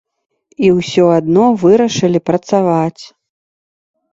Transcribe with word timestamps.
І 0.69 0.69
ўсё 0.77 1.05
адно 1.17 1.45
вырашылі 1.65 2.19
працаваць. 2.31 3.03